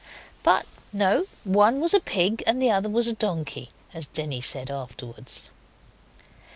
[0.41, 4.71] But no, one was a pig and the other was a donkey, as Denny said
[4.71, 5.51] afterwards.